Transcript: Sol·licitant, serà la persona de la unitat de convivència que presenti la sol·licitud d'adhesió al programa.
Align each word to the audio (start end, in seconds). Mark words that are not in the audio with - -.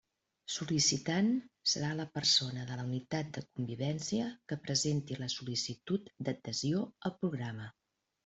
Sol·licitant, 0.51 1.27
serà 1.73 1.89
la 1.97 2.05
persona 2.15 2.63
de 2.69 2.77
la 2.79 2.85
unitat 2.91 3.29
de 3.35 3.43
convivència 3.59 4.31
que 4.53 4.59
presenti 4.67 5.17
la 5.19 5.29
sol·licitud 5.35 6.11
d'adhesió 6.29 6.81
al 7.11 7.17
programa. 7.23 7.69